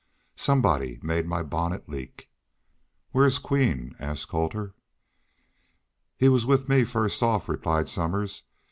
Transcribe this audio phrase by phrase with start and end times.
[0.35, 2.31] Somebody made my bonnet leak."
[3.11, 4.73] "Where's Queen?" asked Colter.
[6.17, 8.41] "He was with me fust off," replied Somers.